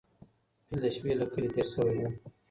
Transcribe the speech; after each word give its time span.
فیل 0.65 0.79
د 0.83 0.85
شپې 0.95 1.11
له 1.19 1.25
کلي 1.31 1.49
تېر 1.55 1.67
سوی 1.73 1.95
و. 2.01 2.03